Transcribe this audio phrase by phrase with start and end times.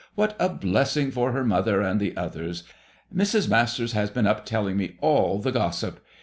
[0.15, 2.63] What a blessing for her mother and the others!
[3.15, 3.47] Mrs.
[3.47, 5.99] Masters has been up telling me all the gossip.